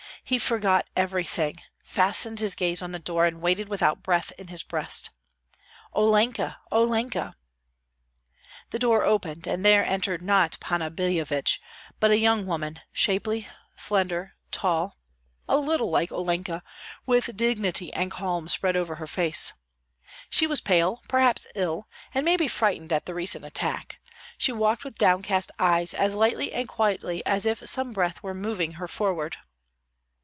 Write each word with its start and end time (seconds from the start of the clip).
He 0.23 0.37
forgot 0.39 0.87
everything, 0.95 1.57
fastened 1.83 2.39
his 2.39 2.55
gaze 2.55 2.81
on 2.81 2.93
the 2.93 2.99
door, 2.99 3.25
and 3.25 3.41
waited 3.41 3.67
without 3.67 4.01
breath 4.03 4.31
in 4.37 4.47
his 4.47 4.63
breast. 4.63 5.09
"Olenka! 5.93 6.57
Olenka!" 6.71 7.33
The 8.69 8.79
door 8.79 9.03
opened, 9.03 9.45
and 9.45 9.65
there 9.65 9.83
entered 9.83 10.21
not 10.21 10.57
Panna 10.61 10.89
Billevich, 10.89 11.59
but 11.99 12.11
a 12.11 12.17
young 12.17 12.45
woman, 12.45 12.79
shapely, 12.93 13.49
slender, 13.75 14.35
tall, 14.51 14.97
a 15.49 15.57
little 15.57 15.89
like 15.89 16.11
Olenka, 16.13 16.63
with 17.05 17.35
dignity 17.35 17.91
and 17.91 18.09
calm 18.09 18.47
spread 18.47 18.77
over 18.77 18.95
her 18.95 19.07
face. 19.07 19.51
She 20.29 20.47
was 20.47 20.61
pale, 20.61 21.01
perhaps 21.09 21.45
ill, 21.55 21.89
and 22.13 22.23
maybe 22.23 22.47
frightened 22.47 22.93
at 22.93 23.05
the 23.05 23.15
recent 23.15 23.43
attack; 23.43 23.97
she 24.37 24.53
walked 24.53 24.85
with 24.85 24.95
downcast 24.99 25.51
eyes 25.59 25.93
as 25.93 26.15
lightly 26.15 26.53
and 26.53 26.69
quietly 26.69 27.25
as 27.25 27.45
if 27.45 27.67
some 27.67 27.91
breath 27.91 28.23
were 28.23 28.35
moving 28.35 28.73
her 28.73 28.87
forward. 28.87 29.35